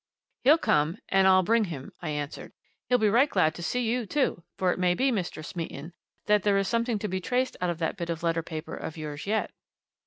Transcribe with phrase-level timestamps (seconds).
[0.43, 2.53] "He'll come and I'll bring him," I answered.
[2.89, 5.45] "He'll be right glad to see you, too for it may be, Mr.
[5.45, 5.93] Smeaton,
[6.25, 8.97] that there is something to be traced out of that bit of letter paper of
[8.97, 9.51] yours, yet."